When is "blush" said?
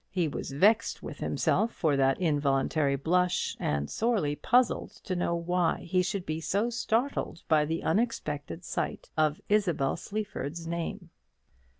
2.95-3.55